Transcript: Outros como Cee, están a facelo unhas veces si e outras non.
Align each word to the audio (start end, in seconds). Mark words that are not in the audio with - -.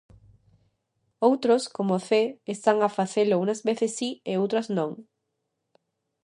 Outros 1.29 1.61
como 1.75 1.95
Cee, 2.07 2.27
están 2.55 2.77
a 2.81 2.89
facelo 2.97 3.35
unhas 3.43 3.61
veces 3.69 3.91
si 3.99 4.09
e 4.31 4.33
outras 4.41 4.67
non. 4.77 4.91